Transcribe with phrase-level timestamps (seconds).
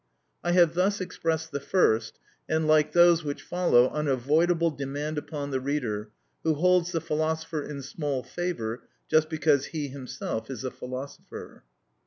[0.43, 2.17] I have thus expressed the first,
[2.49, 6.09] and like those which follow, unavoidable demand upon the reader,
[6.43, 11.65] who holds the philosopher in small favour just because he himself is a philosopher.